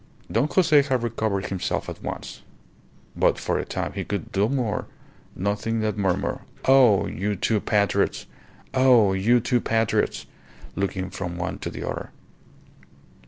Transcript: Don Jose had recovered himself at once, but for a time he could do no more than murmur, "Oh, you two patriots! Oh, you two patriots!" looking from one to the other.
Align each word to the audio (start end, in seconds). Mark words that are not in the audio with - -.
Don 0.31 0.47
Jose 0.49 0.81
had 0.81 1.03
recovered 1.03 1.45
himself 1.45 1.87
at 1.87 2.01
once, 2.01 2.41
but 3.15 3.37
for 3.37 3.59
a 3.59 3.65
time 3.65 3.93
he 3.93 4.03
could 4.03 4.31
do 4.31 4.49
no 4.49 4.49
more 4.49 4.87
than 5.35 5.93
murmur, 5.95 6.41
"Oh, 6.65 7.05
you 7.05 7.35
two 7.35 7.59
patriots! 7.59 8.25
Oh, 8.73 9.13
you 9.13 9.39
two 9.39 9.61
patriots!" 9.61 10.25
looking 10.75 11.11
from 11.11 11.37
one 11.37 11.59
to 11.59 11.69
the 11.69 11.87
other. 11.87 12.09